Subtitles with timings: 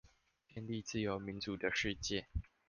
[0.51, 2.25] 建立自由民主的世界